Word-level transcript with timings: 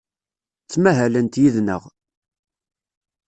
Ttmahalent 0.63 1.39
yid-neɣ. 1.41 1.83